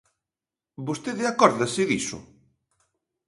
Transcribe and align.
¿Vostede 0.87 1.23
acórdase 1.27 1.81
diso? 1.93 2.17